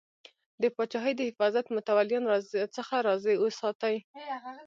د 0.61 0.63
پاچاهۍ 0.75 1.13
د 1.15 1.21
حفاظت 1.29 1.65
متولیان 1.75 2.23
راڅخه 2.31 2.97
راضي 3.07 3.35
وساتې. 3.39 3.95